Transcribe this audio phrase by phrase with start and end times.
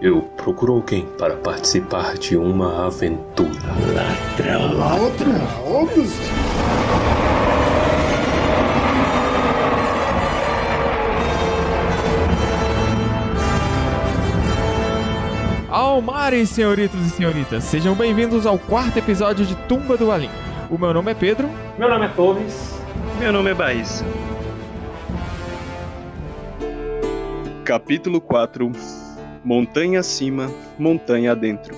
[0.00, 3.50] Eu procuro alguém para participar de uma aventura.
[3.94, 4.78] Ladrão.
[4.78, 5.86] Ladrão?
[15.68, 20.30] Almares, senhoritos e senhoritas, sejam bem-vindos ao quarto episódio de Tumba do Alim.
[20.70, 21.46] O meu nome é Pedro.
[21.78, 22.74] Meu nome é Torres.
[23.18, 24.02] Meu nome é Baís.
[27.66, 28.72] Capítulo 4
[29.42, 31.74] Montanha acima, montanha adentro.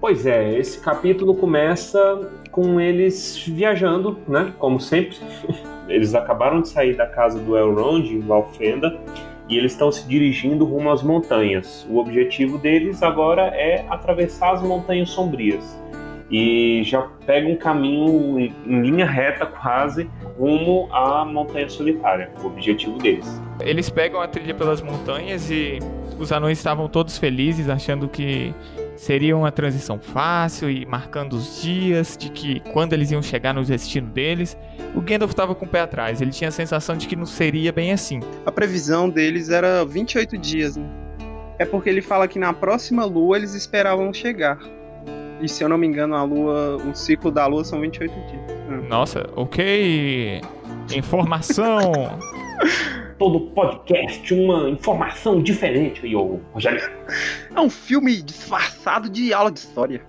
[0.00, 4.52] Pois é, esse capítulo começa com eles viajando, né?
[4.58, 5.16] Como sempre.
[5.88, 8.98] Eles acabaram de sair da casa do Elrond em Valfenda
[9.50, 11.86] e eles estão se dirigindo rumo às montanhas.
[11.90, 15.78] O objetivo deles agora é atravessar as montanhas sombrias
[16.30, 22.98] e já pega um caminho em linha reta quase rumo à montanha solitária, o objetivo
[22.98, 23.40] deles.
[23.60, 25.78] Eles pegam a trilha pelas montanhas e
[26.18, 28.54] os anões estavam todos felizes, achando que
[28.96, 33.64] seria uma transição fácil e marcando os dias de que quando eles iam chegar no
[33.64, 34.56] destino deles,
[34.94, 36.20] o Gandalf estava com o pé atrás.
[36.20, 38.20] Ele tinha a sensação de que não seria bem assim.
[38.46, 40.86] A previsão deles era 28 dias, né?
[41.58, 44.58] É porque ele fala que na próxima lua eles esperavam chegar.
[45.40, 48.42] E se eu não me engano, a lua, o ciclo da lua são 28 dias.
[48.68, 48.88] Hum.
[48.88, 50.40] Nossa, ok.
[50.94, 52.18] Informação.
[53.18, 56.90] Todo podcast, uma informação diferente ô Rogério.
[57.54, 60.00] É um filme disfarçado de aula de história.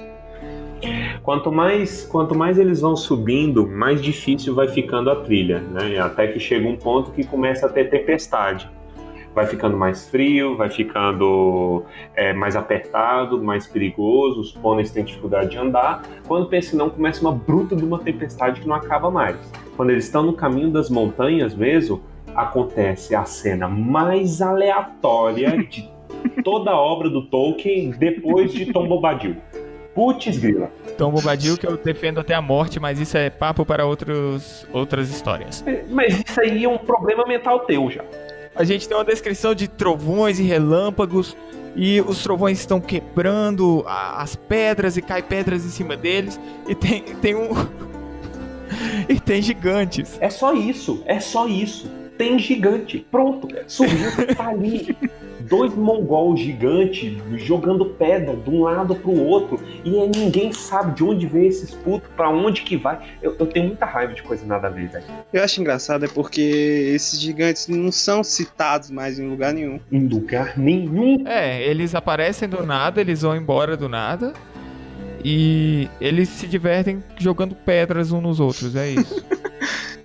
[1.22, 6.00] Quanto mais, quanto mais eles vão subindo, mais difícil vai ficando a trilha, né?
[6.00, 8.70] Até que chega um ponto que começa a ter tempestade
[9.36, 11.84] vai ficando mais frio, vai ficando
[12.16, 16.04] é, mais apertado, mais perigoso, os pôneis têm dificuldade de andar.
[16.26, 19.36] Quando pensa não, começa uma bruta de uma tempestade que não acaba mais.
[19.76, 22.02] Quando eles estão no caminho das montanhas mesmo,
[22.36, 25.90] acontece a cena mais aleatória de
[26.44, 29.38] toda a obra do Tolkien depois de Tom Bobadil.
[29.94, 30.70] Putz grila.
[30.98, 35.10] Tom Bobadil que eu defendo até a morte, mas isso é papo para outros, outras
[35.10, 35.64] histórias.
[35.90, 38.04] Mas isso aí é um problema mental teu já.
[38.54, 41.36] A gente tem uma descrição de trovões e relâmpagos
[41.76, 47.02] e os trovões estão quebrando as pedras e cai pedras em cima deles e tem,
[47.02, 47.50] tem um
[49.08, 50.18] e tem gigantes.
[50.22, 51.90] É só isso, é só isso.
[52.18, 54.96] Tem gigante, pronto, surgiu, tá ali
[55.48, 61.04] dois mongol gigantes jogando pedra de um lado pro outro e aí ninguém sabe de
[61.04, 63.00] onde vem esses putos, para onde que vai.
[63.22, 65.06] Eu, eu, tenho muita raiva de coisa nada a ver, velho.
[65.32, 69.80] Eu acho engraçado é porque esses gigantes não são citados mais em lugar nenhum.
[69.92, 71.28] Em lugar nenhum.
[71.28, 74.34] É, eles aparecem do nada, eles vão embora do nada.
[75.24, 79.26] E eles se divertem jogando pedras uns nos outros, é isso.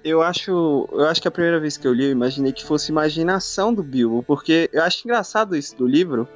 [0.05, 2.91] eu acho, eu acho que a primeira vez que eu li, eu imaginei que fosse
[2.91, 6.29] imaginação do Bilbo, porque eu acho engraçado isso do livro,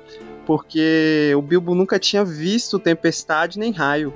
[0.46, 4.12] porque o Bilbo nunca tinha visto tempestade nem raio.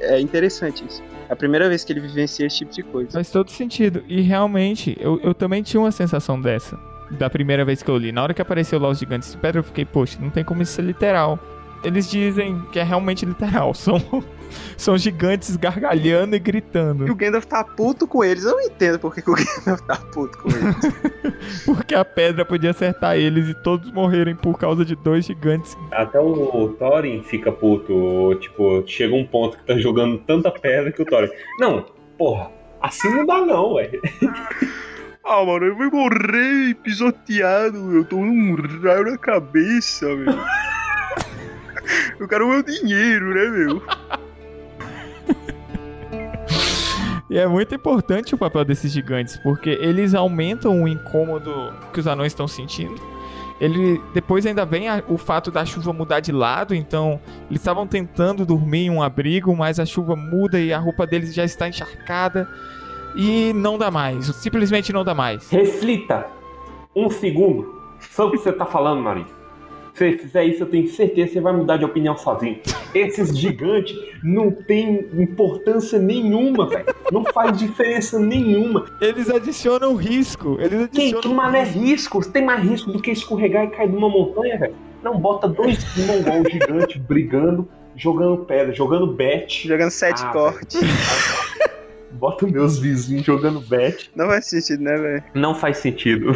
[0.00, 1.02] É interessante isso.
[1.28, 3.12] É a primeira vez que ele vivencia esse tipo de coisa.
[3.12, 4.02] Faz todo sentido.
[4.08, 6.78] E realmente, eu, eu também tinha uma sensação dessa.
[7.10, 8.12] Da primeira vez que eu li.
[8.12, 10.62] Na hora que apareceu lá os gigantes de pedra, eu fiquei, poxa, não tem como
[10.62, 11.38] isso ser literal.
[11.82, 13.72] Eles dizem que é realmente literal.
[13.74, 13.98] São
[14.76, 17.06] são gigantes gargalhando e gritando.
[17.06, 18.44] E o Gandalf tá puto com eles.
[18.44, 21.64] Eu não entendo por que, o Gandalf tá puto com eles.
[21.64, 25.76] Porque a pedra podia acertar eles e todos morrerem por causa de dois gigantes.
[25.92, 28.34] Até o Thorin fica puto.
[28.40, 31.30] Tipo, chega um ponto que tá jogando tanta pedra que o Thorin.
[31.58, 31.86] Não,
[32.16, 34.00] porra, assim não dá não, velho.
[35.30, 40.34] Ah, mano, eu vou morrer pisoteado, eu tô num raio na cabeça, meu.
[42.18, 43.82] eu quero o meu dinheiro, né, meu?
[47.30, 52.06] E é muito importante o papel desses gigantes, porque eles aumentam o incômodo que os
[52.06, 52.98] anões estão sentindo.
[53.60, 57.86] Ele depois ainda vem a, o fato da chuva mudar de lado, então eles estavam
[57.86, 61.68] tentando dormir em um abrigo, mas a chuva muda e a roupa deles já está
[61.68, 62.48] encharcada
[63.14, 65.50] e não dá mais, simplesmente não dá mais.
[65.50, 66.26] Reflita
[66.96, 69.37] um segundo sobre o que você está falando, Maria
[69.98, 72.60] você fizer isso, eu tenho certeza que você vai mudar de opinião sozinho.
[72.94, 76.86] Esses gigantes não têm importância nenhuma, velho.
[77.12, 78.86] Não faz diferença nenhuma.
[79.00, 80.56] Eles adicionam risco.
[80.60, 82.24] Eles adicionam Quem, que mané risco?
[82.30, 84.74] Tem mais risco do que escorregar e cair de uma montanha, velho?
[85.02, 89.66] Não, bota dois mongol gigantes brigando, jogando pedra, jogando bet.
[89.66, 90.80] Jogando sete ah, cortes.
[92.12, 94.10] Bota meus vizinhos jogando bet.
[94.14, 95.24] Não faz sentido, né, velho?
[95.34, 96.32] Não faz sentido.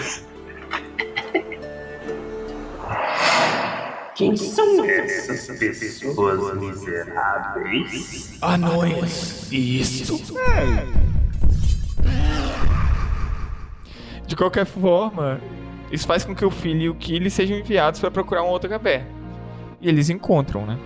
[4.22, 8.38] Quem são essas pessoas miseráveis?
[8.40, 9.50] Anões.
[9.50, 10.22] Isso.
[14.24, 15.40] De qualquer forma,
[15.90, 18.70] isso faz com que o filho e o Killy sejam enviados para procurar um outro
[18.70, 19.04] capé.
[19.80, 20.78] E eles encontram, né?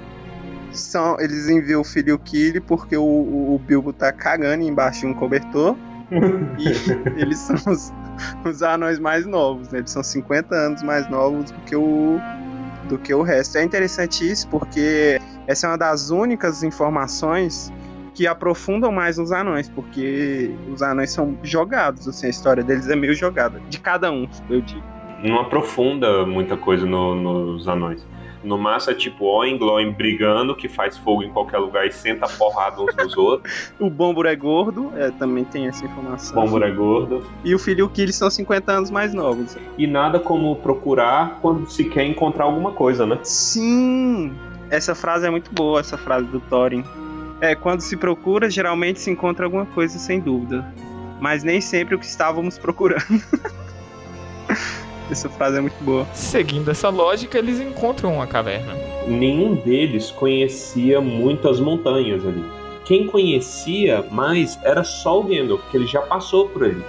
[0.73, 5.09] São, eles enviam o filho Killy porque o, o, o Bilbo tá cagando embaixo de
[5.09, 5.77] um cobertor.
[6.59, 7.93] e eles são os,
[8.49, 9.81] os anões mais novos, né?
[9.81, 12.19] Eles são 50 anos mais novos do que o,
[12.87, 13.59] do que o resto.
[13.59, 17.73] É interessante isso porque essa é uma das únicas informações
[18.15, 22.97] que aprofundam mais nos anões, porque os anões são jogados, assim, a história deles é
[22.97, 24.83] meio jogada, de cada um, eu digo.
[25.23, 28.07] Não aprofunda muita coisa no, nos anões.
[28.43, 32.29] No máximo é tipo Oin Gloin brigando, que faz fogo em qualquer lugar e senta
[32.29, 33.73] porrada uns nos outros.
[33.79, 36.35] o Bombur é gordo, é, também tem essa informação.
[36.35, 37.27] Bombur é gordo.
[37.45, 39.57] E o filho que eles são 50 anos mais novos.
[39.77, 43.19] E nada como procurar quando se quer encontrar alguma coisa, né?
[43.23, 44.33] Sim!
[44.71, 46.85] Essa frase é muito boa, essa frase do Thorin.
[47.41, 50.65] É, quando se procura, geralmente se encontra alguma coisa, sem dúvida.
[51.21, 53.03] Mas nem sempre o que estávamos procurando.
[55.11, 56.07] essa frase é muito boa.
[56.13, 58.75] Seguindo essa lógica, eles encontram uma caverna.
[59.07, 62.45] Nenhum deles conhecia muitas montanhas ali.
[62.85, 66.83] Quem conhecia mais era só o Gandalf, que ele já passou por ali.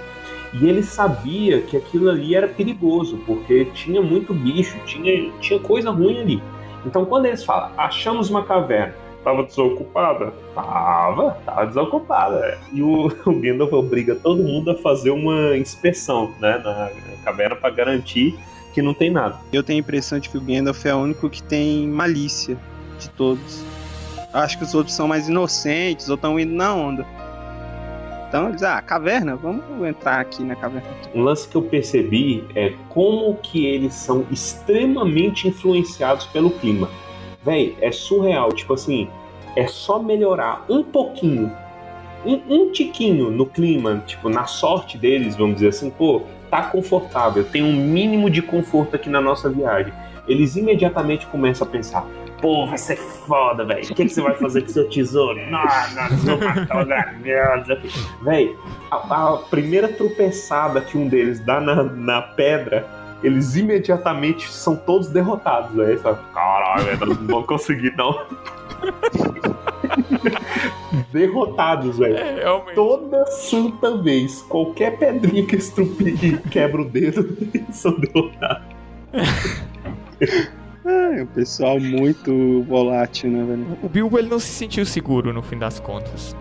[0.54, 5.90] E ele sabia que aquilo ali era perigoso, porque tinha muito bicho, tinha, tinha coisa
[5.90, 6.42] ruim ali.
[6.86, 8.94] Então quando eles falam, achamos uma caverna,
[9.28, 10.32] Tava desocupada?
[10.54, 12.58] Tava, tava desocupada.
[12.72, 16.90] E o, o Gandalf obriga todo mundo a fazer uma inspeção né, na
[17.22, 18.38] caverna para garantir
[18.72, 19.38] que não tem nada.
[19.52, 22.56] Eu tenho a impressão de que o Gandalf é o único que tem malícia
[22.98, 23.62] de todos.
[24.32, 27.04] Acho que os outros são mais inocentes ou estão indo na onda.
[28.30, 30.88] Então eles, ah, caverna, vamos entrar aqui na caverna.
[31.14, 36.88] Um lance que eu percebi é como que eles são extremamente influenciados pelo clima.
[37.44, 38.52] Véi, é surreal.
[38.52, 39.08] Tipo assim,
[39.58, 41.52] é só melhorar um pouquinho,
[42.24, 47.42] um, um tiquinho no clima, tipo, na sorte deles, vamos dizer assim, pô, tá confortável,
[47.42, 49.92] tem um mínimo de conforto aqui na nossa viagem.
[50.28, 52.06] Eles imediatamente começam a pensar,
[52.40, 53.82] pô, vai ser foda, velho.
[53.82, 55.40] O que, que, você vai fazer com seu tesouro?
[55.50, 57.78] Nossa, vou matar o dragão.
[58.22, 58.56] Véi,
[58.92, 62.86] a, primeira tropeçada que um deles dá na, na pedra,
[63.24, 65.98] eles imediatamente são todos derrotados, velho.
[66.32, 68.14] Caralho, não vou conseguir não.
[71.12, 72.16] Derrotados, velho.
[72.16, 78.62] É, Toda santa vez, qualquer pedrinha que estrupie e quebra o dedo, eles são derrotados.
[80.84, 83.78] É, o pessoal muito volátil, né, velho?
[83.82, 86.34] O Bilbo ele não se sentiu seguro no fim das contas.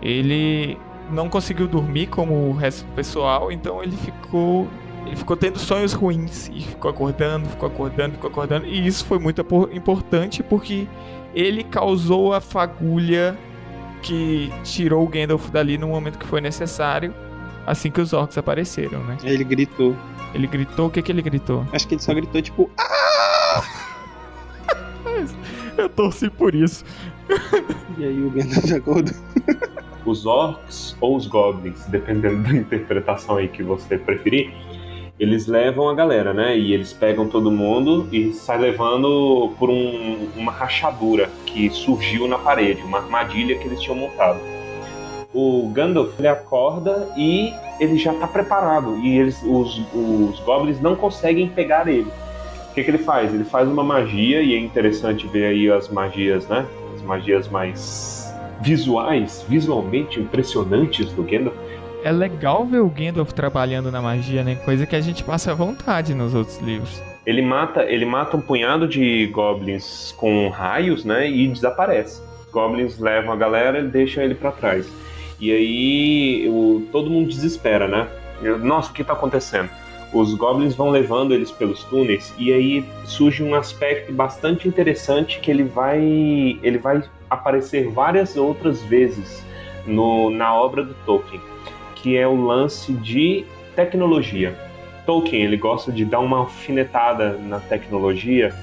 [0.00, 0.78] Ele
[1.10, 4.68] não conseguiu dormir como o resto do pessoal, então ele ficou
[5.08, 8.66] ele ficou tendo sonhos ruins e ficou acordando, ficou acordando, ficou acordando.
[8.66, 9.40] E isso foi muito
[9.72, 10.86] importante porque
[11.38, 13.38] ele causou a fagulha
[14.02, 17.14] que tirou o Gandalf dali no momento que foi necessário,
[17.64, 19.16] assim que os orcs apareceram, né?
[19.22, 19.96] Ele gritou.
[20.34, 20.88] Ele gritou?
[20.88, 21.64] O que que ele gritou?
[21.72, 22.68] Acho que ele só gritou tipo.
[22.76, 23.62] Ah!
[25.78, 26.84] Eu torci por isso.
[27.96, 29.14] E aí o Gandalf acordou.
[30.04, 34.52] Os orcs ou os goblins, dependendo da interpretação aí que você preferir,
[35.18, 36.56] eles levam a galera, né?
[36.56, 42.38] E eles pegam todo mundo e saem levando por um, uma rachadura que surgiu na
[42.38, 44.38] parede, uma armadilha que eles tinham montado.
[45.34, 50.94] O Gandalf ele acorda e ele já está preparado e eles, os, os goblins não
[50.94, 52.10] conseguem pegar ele.
[52.70, 53.34] O que, que ele faz?
[53.34, 56.64] Ele faz uma magia e é interessante ver aí as magias, né?
[56.94, 61.56] As magias mais visuais, visualmente impressionantes do Gandalf
[62.04, 64.56] é legal ver o Gandalf trabalhando na magia, né?
[64.64, 67.02] Coisa que a gente passa à vontade nos outros livros.
[67.26, 71.28] Ele mata, ele mata um punhado de goblins com raios, né?
[71.28, 72.22] E desaparece.
[72.50, 74.90] Goblins levam a galera e deixam ele para trás.
[75.40, 78.08] E aí o, todo mundo desespera, né?
[78.62, 79.68] Nossa, o que tá acontecendo?
[80.12, 85.50] Os goblins vão levando eles pelos túneis e aí surge um aspecto bastante interessante que
[85.50, 86.00] ele vai
[86.62, 89.44] ele vai aparecer várias outras vezes
[89.86, 91.42] no, na obra do Tolkien
[92.02, 94.56] que é o lance de tecnologia.
[95.06, 98.54] Tolkien ele gosta de dar uma alfinetada na tecnologia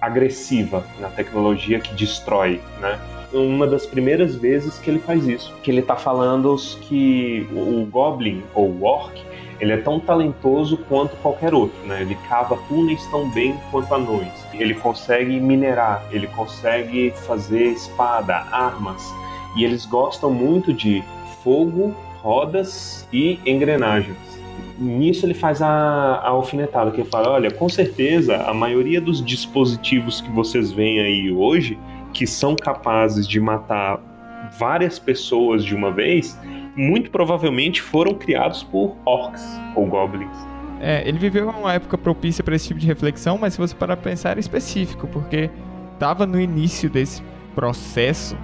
[0.00, 2.98] agressiva, na tecnologia que destrói, né?
[3.32, 8.42] Uma das primeiras vezes que ele faz isso, que ele está falando que o Goblin
[8.54, 9.20] ou o Orc
[9.60, 12.02] ele é tão talentoso quanto qualquer outro, né?
[12.02, 14.32] Ele cava túneis tão bem quanto anões.
[14.54, 19.02] Ele consegue minerar, ele consegue fazer espada, armas,
[19.56, 21.02] e eles gostam muito de
[21.42, 24.16] fogo, rodas e engrenagens.
[24.78, 29.24] Nisso ele faz a, a alfinetada, que ele fala, olha, com certeza a maioria dos
[29.24, 31.78] dispositivos que vocês veem aí hoje,
[32.12, 34.00] que são capazes de matar
[34.58, 36.38] várias pessoas de uma vez,
[36.76, 39.44] muito provavelmente foram criados por orcs
[39.74, 40.36] ou goblins.
[40.80, 43.96] É, ele viveu uma época propícia para esse tipo de reflexão, mas se você parar
[43.96, 45.50] para pensar, era específico, porque
[45.94, 47.20] estava no início desse
[47.54, 48.36] processo,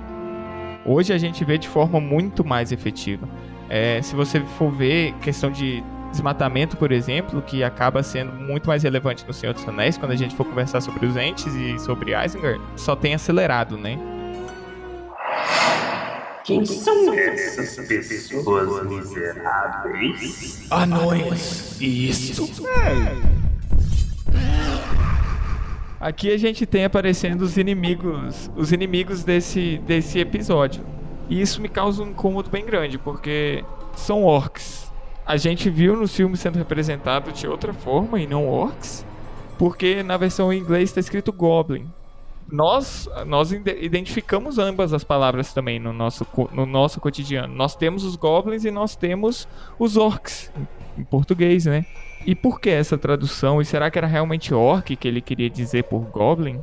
[0.84, 3.28] hoje a gente vê de forma muito mais efetiva.
[3.68, 8.83] É, se você for ver questão de desmatamento, por exemplo, que acaba sendo muito mais
[8.83, 12.12] relevante no Senhor dos Anéis, quando a gente for conversar sobre os entes e sobre
[12.14, 13.99] Isengard, só tem acelerado, né?
[16.44, 20.66] Quem são essas pessoas miseráveis?
[20.71, 21.80] Anões.
[21.80, 22.62] Isso.
[25.99, 30.85] Aqui a gente tem aparecendo os inimigos, os inimigos desse, desse episódio.
[31.28, 33.64] E isso me causa um incômodo bem grande, porque
[33.94, 34.92] são orcs.
[35.26, 39.06] A gente viu no filme sendo representado de outra forma e não orcs,
[39.58, 41.88] porque na versão em inglês está escrito goblin.
[42.50, 47.54] Nós, nós identificamos ambas as palavras também no nosso, no nosso cotidiano.
[47.54, 50.52] Nós temos os goblins e nós temos os orcs,
[50.98, 51.86] em português, né?
[52.26, 53.62] E por que essa tradução?
[53.62, 56.60] E será que era realmente orc que ele queria dizer por goblin?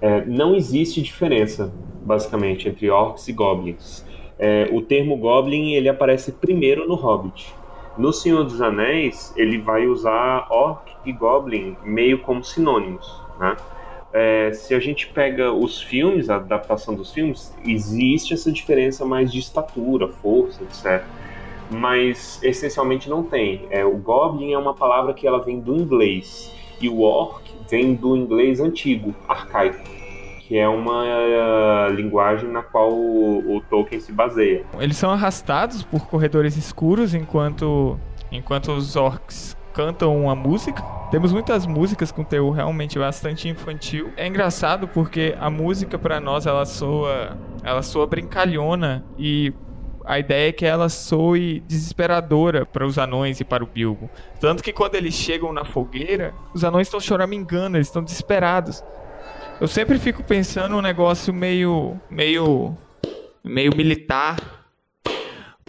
[0.00, 4.04] É, não existe diferença, basicamente, entre orcs e goblins.
[4.38, 7.54] É, o termo goblin ele aparece primeiro no Hobbit.
[7.98, 13.20] No Senhor dos Anéis, ele vai usar orc e goblin meio como sinônimos.
[13.38, 13.56] Né?
[14.12, 19.30] É, se a gente pega os filmes, a adaptação dos filmes, existe essa diferença mais
[19.30, 21.04] de estatura, força, etc.
[21.70, 23.66] Mas essencialmente não tem.
[23.70, 27.94] É, o goblin é uma palavra que ela vem do inglês e o orc vem
[27.94, 29.78] do inglês antigo, arcaico,
[30.40, 34.64] que é uma uh, linguagem na qual o, o, Tolkien se baseia.
[34.78, 37.98] Eles são arrastados por corredores escuros enquanto,
[38.32, 40.82] enquanto os orcs cantam uma música.
[41.10, 44.10] Temos muitas músicas com teor realmente bastante infantil.
[44.16, 49.52] É engraçado porque a música para nós ela soa, ela soa brincalhona e
[50.10, 54.10] a ideia é que ela soe desesperadora para os anões e para o Bilbo.
[54.40, 58.82] Tanto que quando eles chegam na fogueira, os anões estão choramingando, eles estão desesperados.
[59.60, 61.96] Eu sempre fico pensando um negócio meio.
[62.10, 62.76] meio.
[63.44, 64.36] meio militar.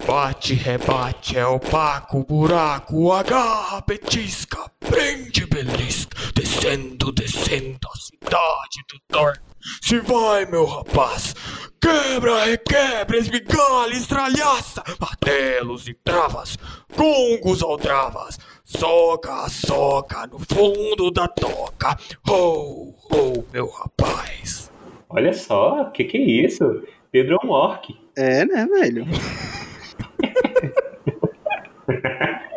[0.08, 9.51] Bate, rebate, é opaco, buraco, agarra, petisca, prende, belisca, descendo, descendo a cidade do Thor.
[9.82, 11.34] Se vai, meu rapaz,
[11.82, 16.56] Quebra, requebra, esmigalha, estralhaça, martelos e travas,
[16.96, 21.98] gongos aldravas, soca, soca no fundo da toca.
[22.30, 24.72] Oh, oh, meu rapaz.
[25.10, 26.84] Olha só, o que, que é isso?
[27.12, 28.00] Pedro é um orc.
[28.16, 29.08] É, né, velho?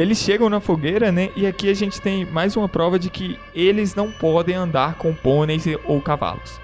[0.00, 1.28] Eles chegam na fogueira, né?
[1.36, 5.12] E aqui a gente tem mais uma prova de que eles não podem andar com
[5.12, 6.58] pôneis ou cavalos.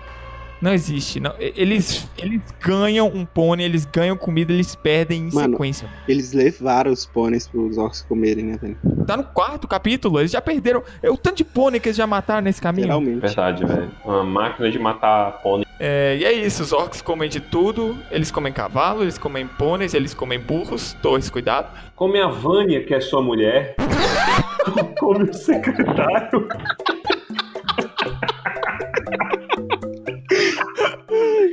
[0.59, 1.21] Não existe.
[1.21, 1.35] Não.
[1.38, 5.87] Eles, eles ganham um pônei, eles ganham comida, eles perdem em Mano, sequência.
[6.09, 8.78] Eles levaram os pôneis pros orcs comerem, né, velho?
[9.07, 10.83] Tá no quarto capítulo, eles já perderam.
[11.02, 12.87] É o tanto de pônei que eles já mataram nesse caminho.
[12.87, 13.21] Realmente.
[13.21, 13.90] Verdade, velho.
[14.02, 15.65] Uma máquina de matar pônei.
[15.78, 17.97] É, e é isso, os orcs comem de tudo.
[18.11, 20.95] Eles comem cavalo, eles comem pôneis, eles comem burros.
[21.02, 21.68] Torres, cuidado.
[21.95, 23.75] Come a Vânia, que é sua mulher.
[24.99, 26.49] Come o secretário.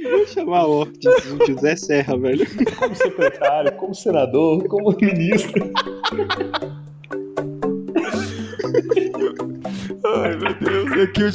[0.10, 2.46] Vou chamar o de José Serra, velho.
[2.77, 5.72] Como secretário, como senador, como ministro.
[10.15, 11.29] Ai, meu Deus, é que o...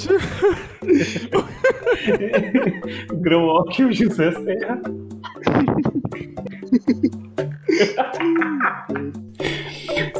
[3.12, 4.80] o Grão e o José Serra.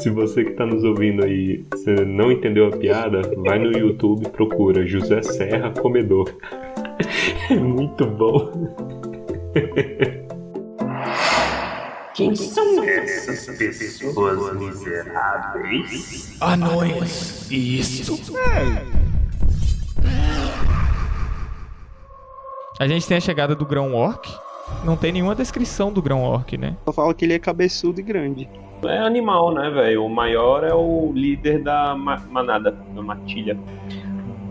[0.01, 4.27] Se você que está nos ouvindo aí, você não entendeu a piada, vai no YouTube
[4.27, 6.35] e procura José Serra Comedor.
[7.51, 8.53] É muito bom.
[12.19, 16.37] Quem são essas pessoas miseráveis?
[16.41, 17.49] Anões.
[17.49, 18.21] Isso.
[22.81, 24.29] A gente tem a chegada do grão orc.
[24.85, 26.77] Não tem nenhuma descrição do grão orc, né?
[26.85, 28.51] Só fala que ele é cabeçudo e grande.
[28.83, 30.05] É animal, né, velho?
[30.05, 33.57] O maior é o líder da manada, da matilha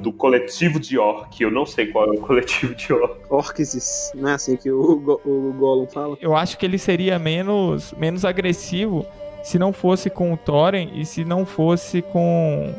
[0.07, 1.41] do coletivo de orc.
[1.41, 3.17] Eu não sei qual é o coletivo de orc.
[3.29, 6.17] Orcs, não é assim que o, o, o Gollum fala?
[6.21, 9.05] Eu acho que ele seria menos, menos agressivo
[9.43, 12.73] se não fosse com o Thorin e se não fosse com,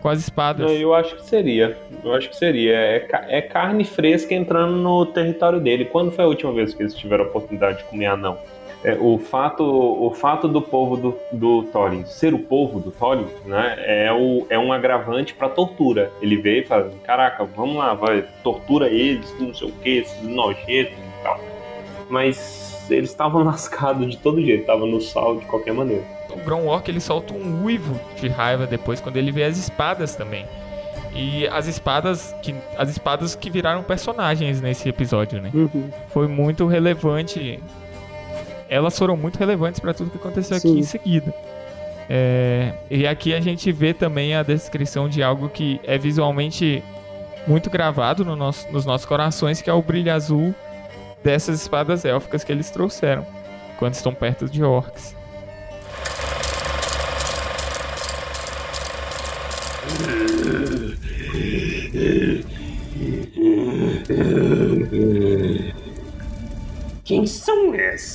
[0.00, 0.70] com as espadas.
[0.70, 1.76] Eu acho que seria.
[2.02, 2.74] Eu acho que seria.
[2.74, 5.86] É, é carne fresca entrando no território dele.
[5.86, 8.38] Quando foi a última vez que eles tiveram a oportunidade de comer anão?
[8.84, 13.26] É, o, fato, o fato do povo do, do Thorin ser o povo do Thorin
[13.46, 16.12] né, é, o, é um agravante para tortura.
[16.20, 20.22] Ele vê e fala: caraca, vamos lá, vai, tortura eles, não sei o que, esses
[20.22, 21.40] nojentos e tal.
[22.10, 26.04] Mas eles estavam lascados de todo jeito, estavam no sal de qualquer maneira.
[26.30, 30.14] O Grão Orc ele solta um uivo de raiva depois quando ele vê as espadas
[30.14, 30.44] também.
[31.14, 35.50] E as espadas que as espadas que viraram personagens nesse episódio, né?
[35.54, 35.88] Uhum.
[36.08, 37.62] Foi muito relevante.
[38.68, 40.78] Elas foram muito relevantes para tudo que aconteceu aqui Sim.
[40.78, 41.34] em seguida.
[42.08, 46.82] É, e aqui a gente vê também a descrição de algo que é visualmente
[47.46, 50.54] muito gravado no nosso- nos nossos corações, que é o brilho azul
[51.22, 53.26] dessas espadas élficas que eles trouxeram
[53.78, 55.16] quando estão perto de orcs.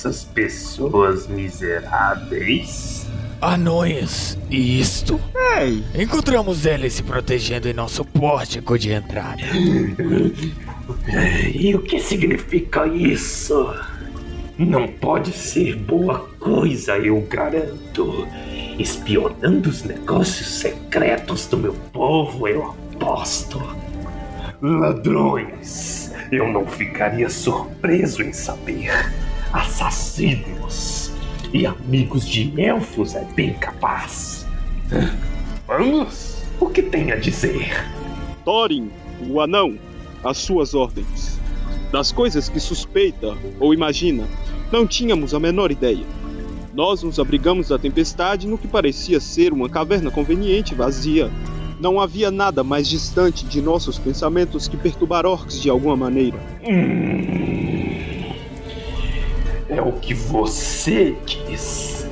[0.00, 3.06] Essas pessoas miseráveis?
[3.38, 5.20] Anões, e isto?
[5.58, 9.42] Ei, Encontramos eles se protegendo em nosso pórtico de entrada.
[11.54, 13.72] E o que significa isso?
[14.58, 18.26] Não pode ser boa coisa, eu garanto.
[18.76, 23.60] Espionando os negócios secretos do meu povo, eu aposto.
[24.60, 28.90] Ladrões, eu não ficaria surpreso em saber.
[29.52, 31.12] Assassinos
[31.52, 34.46] e amigos de elfos é bem capaz.
[35.66, 37.84] Vamos, o que tem a dizer?
[38.44, 38.90] Thorin,
[39.28, 39.76] o anão,
[40.22, 41.40] às suas ordens.
[41.90, 44.24] Das coisas que suspeita ou imagina,
[44.70, 46.06] não tínhamos a menor ideia.
[46.72, 51.28] Nós nos abrigamos da tempestade no que parecia ser uma caverna conveniente e vazia.
[51.80, 56.38] Não havia nada mais distante de nossos pensamentos que perturbar orcs de alguma maneira.
[56.62, 57.89] Hum,
[59.70, 62.06] é o que você quis.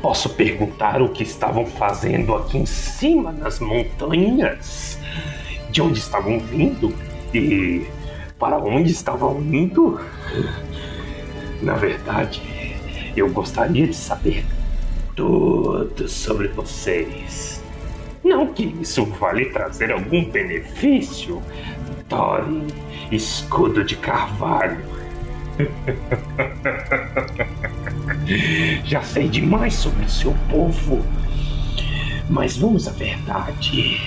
[0.00, 4.98] Posso perguntar o que estavam fazendo aqui em cima nas montanhas?
[5.70, 6.94] De onde estavam vindo?
[7.34, 7.86] E
[8.38, 10.00] para onde estavam indo?
[11.60, 12.42] Na verdade,
[13.16, 14.44] eu gostaria de saber
[15.14, 17.62] tudo sobre vocês.
[18.24, 21.42] Não que isso vale trazer algum benefício.
[22.08, 22.66] Thorin,
[23.10, 24.95] escudo de carvalho.
[28.84, 31.04] Já sei demais sobre o seu povo.
[32.28, 34.00] Mas vamos à verdade.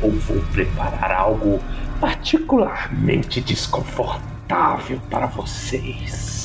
[0.00, 1.60] Ou vou preparar algo
[2.00, 6.40] particularmente desconfortável para vocês.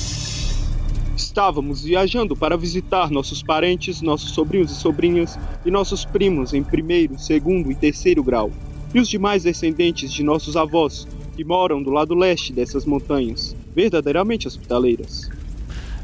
[1.16, 7.18] Estávamos viajando para visitar nossos parentes, nossos sobrinhos e sobrinhas e nossos primos em primeiro,
[7.18, 8.52] segundo e terceiro grau,
[8.94, 14.48] e os demais descendentes de nossos avós que moram do lado leste dessas montanhas, verdadeiramente
[14.48, 15.30] hospitaleiras.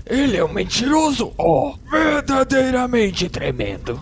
[0.06, 4.00] Ele é um mentiroso, oh, verdadeiramente tremendo.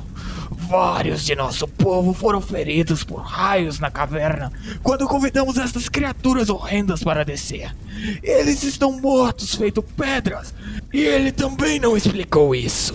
[0.69, 4.51] Vários de nosso povo foram feridos por raios na caverna
[4.83, 7.75] quando convidamos estas criaturas horrendas para descer.
[8.21, 10.53] Eles estão mortos, feito pedras,
[10.93, 12.93] e ele também não explicou isso.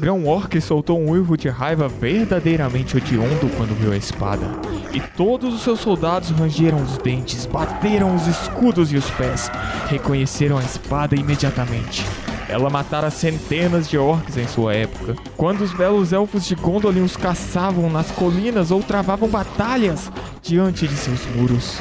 [0.00, 4.46] Grão Orc soltou um uivo de raiva verdadeiramente hediondo quando viu a espada.
[4.92, 9.50] E todos os seus soldados rangeram os dentes, bateram os escudos e os pés,
[9.88, 12.04] reconheceram a espada imediatamente.
[12.48, 15.16] Ela matara centenas de orcs em sua época.
[15.36, 20.10] Quando os belos elfos de Gondolin os caçavam nas colinas ou travavam batalhas
[20.42, 21.80] diante de seus muros.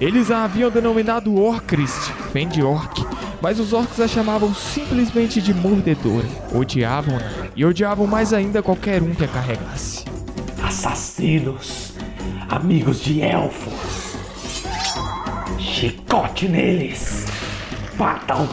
[0.00, 3.04] Eles a haviam denominado Orcrist, vem de orc,
[3.40, 6.26] mas os orcs a chamavam simplesmente de mordedora.
[6.54, 10.04] Odiavam-na e odiavam mais ainda qualquer um que a carregasse.
[10.62, 11.94] Assassinos,
[12.48, 14.16] amigos de elfos.
[15.58, 17.26] Chicote neles.
[17.96, 18.48] Batam.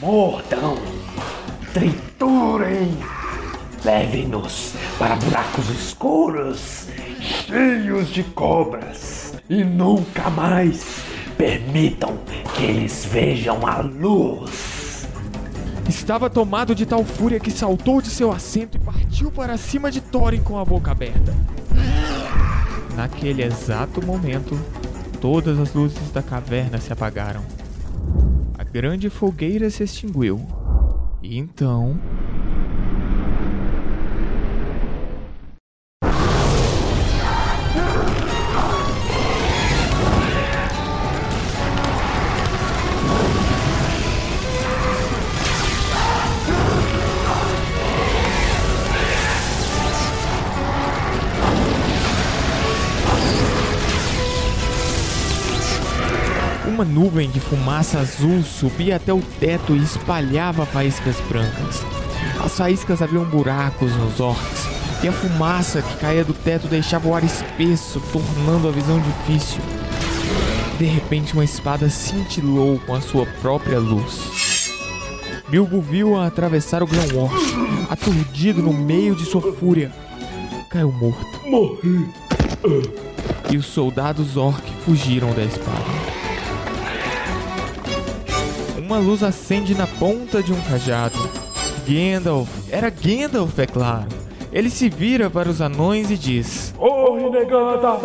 [0.00, 0.78] Mordam.
[1.72, 2.96] Triturem.
[3.84, 6.88] Levem-nos para buracos escuros,
[7.20, 9.34] cheios de cobras.
[9.48, 11.09] E nunca mais
[11.40, 12.18] permitam
[12.54, 15.08] que eles vejam a luz.
[15.88, 20.02] Estava tomado de tal fúria que saltou de seu assento e partiu para cima de
[20.02, 21.34] Thorin com a boca aberta.
[22.94, 24.54] Naquele exato momento,
[25.18, 27.42] todas as luzes da caverna se apagaram.
[28.58, 30.46] A grande fogueira se extinguiu.
[31.22, 31.98] E então.
[56.90, 61.84] Nuvem de fumaça azul subia até o teto e espalhava faíscas brancas.
[62.44, 64.68] As faíscas abriam buracos nos orcs,
[65.02, 69.60] e a fumaça que caía do teto deixava o ar espesso, tornando a visão difícil.
[70.78, 74.72] De repente, uma espada cintilou com a sua própria luz.
[75.48, 77.36] Bilbo viu-a atravessar o grão orc,
[77.88, 79.92] aturdido no meio de sua fúria.
[80.70, 81.40] caiu morto.
[81.48, 82.08] Morri.
[83.50, 85.99] E os soldados orc fugiram da espada.
[88.90, 91.16] Uma luz acende na ponta de um cajado.
[91.86, 94.08] Gandalf, era Gandalf, é claro.
[94.52, 97.96] Ele se vira para os anões e diz: Ô, renegada!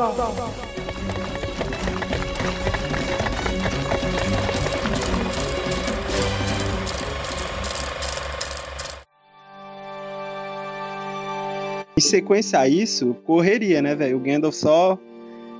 [11.98, 14.18] Em sequência a isso, correria, né, velho?
[14.18, 15.00] O Gandalf só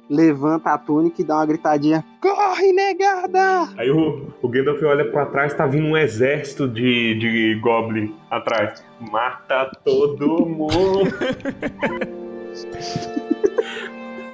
[0.08, 3.70] levanta a túnica e dá uma gritadinha: Corre, negada!
[3.76, 8.86] Aí o, o Gandalf olha pra trás, tá vindo um exército de, de Goblin atrás.
[9.12, 11.10] Mata todo mundo!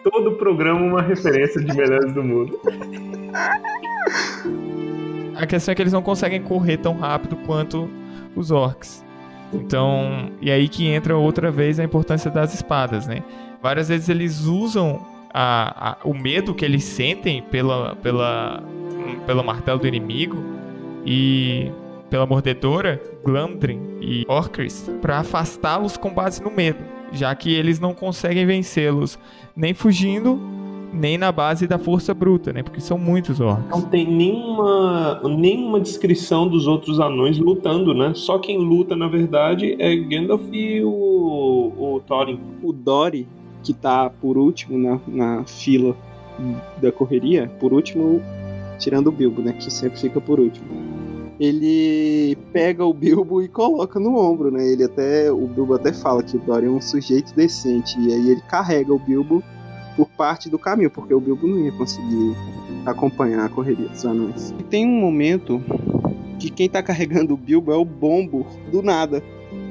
[0.03, 2.59] todo programa uma referência de melhores do mundo.
[5.37, 7.89] A questão é que eles não conseguem correr tão rápido quanto
[8.35, 9.05] os orcs.
[9.53, 13.23] Então, e aí que entra outra vez a importância das espadas, né?
[13.61, 18.61] Várias vezes eles usam a, a, o medo que eles sentem pela, pela,
[19.25, 20.37] pelo martelo do inimigo
[21.05, 21.71] e
[22.09, 26.83] pela mordedora, Glamdring e Orcris, para afastá-los com base no medo,
[27.13, 29.17] já que eles não conseguem vencê-los
[29.55, 30.37] nem fugindo,
[30.93, 32.63] nem na base da força bruta, né?
[32.63, 33.69] Porque são muitos orcs.
[33.69, 38.11] Não tem nenhuma, nenhuma descrição dos outros anões lutando, né?
[38.13, 42.39] Só quem luta, na verdade, é Gandalf e o, o Thorin.
[42.61, 43.25] O Dory,
[43.63, 45.95] que tá por último na, na fila
[46.81, 48.21] da correria, por último,
[48.81, 49.53] tirando o Bilbo, né?
[49.53, 50.67] Que sempre fica por último.
[51.39, 54.67] Ele pega o Bilbo e coloca no ombro, né?
[54.67, 55.31] Ele até.
[55.31, 57.99] O Bilbo até fala que o Dory é um sujeito decente.
[57.99, 59.41] E aí ele carrega o Bilbo
[59.95, 62.35] por parte do caminho, porque o Bilbo não ia conseguir
[62.85, 64.53] acompanhar a correria dos anões.
[64.59, 65.61] E tem um momento
[66.39, 69.23] que quem tá carregando o Bilbo é o Bombo, do nada.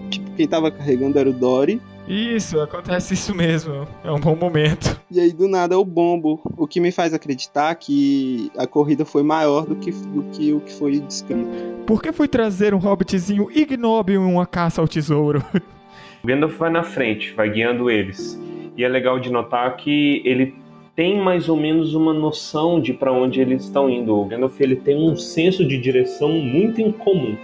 [0.08, 3.86] Tipo, quem tava carregando era o Dory, Isso, acontece isso mesmo.
[4.02, 5.00] É um bom momento.
[5.10, 6.40] e aí do nada é o Bombo.
[6.56, 10.60] O que me faz acreditar que a corrida foi maior do que, do que o
[10.60, 11.48] que foi descrito.
[11.86, 15.44] Por que fui trazer um hobbitzinho ignóbil em uma caça ao tesouro?
[16.22, 18.38] O Gandalf vai na frente, vai guiando eles.
[18.76, 20.54] E é legal de notar que ele
[20.94, 24.14] tem mais ou menos uma noção de para onde eles estão indo.
[24.14, 27.38] O Gandalf ele tem um senso de direção muito incomum.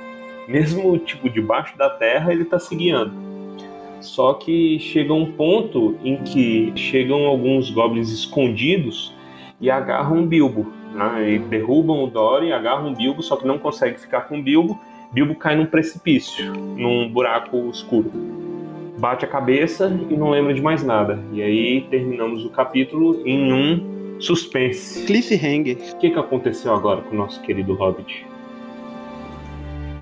[0.47, 3.15] Mesmo tipo debaixo da terra, ele tá se guiando.
[4.07, 9.13] Só que chega um ponto em que chegam alguns goblins escondidos
[9.61, 10.67] e agarram o Bilbo.
[10.95, 11.33] Né?
[11.33, 14.79] E derrubam o Dory, agarram o Bilbo, só que não consegue ficar com o Bilbo.
[15.13, 18.11] Bilbo cai num precipício, num buraco escuro.
[18.99, 21.23] Bate a cabeça e não lembra de mais nada.
[21.33, 25.05] E aí terminamos o capítulo em um suspense.
[25.05, 25.77] Cliffhanger.
[25.95, 28.27] O que, que aconteceu agora com o nosso querido Hobbit?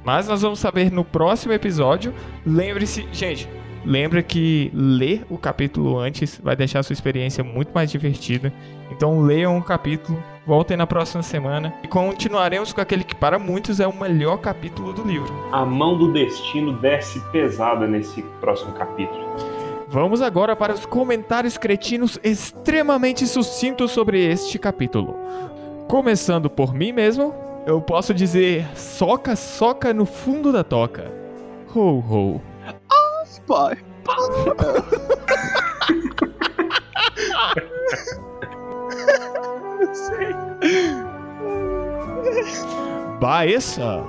[0.04, 2.12] Mas nós vamos saber no próximo episódio.
[2.46, 3.48] Lembre-se, gente,
[3.85, 8.53] lembra que ler o capítulo antes vai deixar a sua experiência muito mais divertida.
[8.90, 13.81] Então leiam o capítulo, voltem na próxima semana e continuaremos com aquele que para muitos
[13.81, 15.33] é o melhor capítulo do livro.
[15.53, 19.25] A mão do destino desce pesada nesse próximo capítulo.
[19.88, 25.16] Vamos agora para os comentários cretinos extremamente sucintos sobre este capítulo.
[25.87, 27.35] Começando por mim mesmo,
[27.66, 31.12] eu posso dizer soca, soca no fundo da toca.
[31.75, 32.53] Ho, ho.
[33.40, 33.77] Pai.
[43.20, 44.05] Baessa.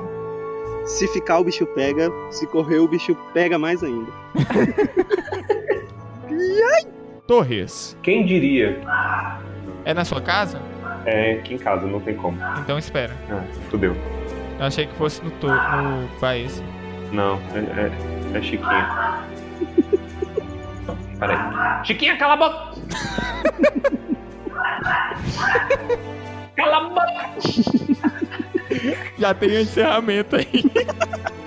[0.86, 2.12] Se ficar, o bicho pega.
[2.30, 4.12] Se correr, o bicho pega mais ainda.
[7.28, 7.98] Torres.
[8.04, 8.80] Quem diria?
[9.84, 10.62] É na sua casa?
[11.06, 12.38] É aqui em casa, não tem como.
[12.60, 13.14] Então espera.
[13.30, 13.96] Ah, fudeu.
[14.60, 16.64] Eu achei que fosse no, to no Baessa.
[17.12, 17.92] Não, é, é,
[18.38, 19.14] é Chiquinha.
[21.20, 21.38] Peraí.
[21.86, 22.76] Chiquinha, cala a boca!
[26.56, 27.06] cala a boca!
[29.18, 30.63] Já tem o encerramento aí.